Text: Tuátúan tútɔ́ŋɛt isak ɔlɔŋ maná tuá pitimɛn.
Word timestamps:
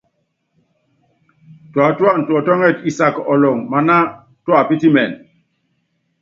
Tuátúan 1.71 2.17
tútɔ́ŋɛt 2.27 2.77
isak 2.89 3.15
ɔlɔŋ 3.31 3.57
maná 3.71 3.97
tuá 4.43 4.61
pitimɛn. 4.67 5.11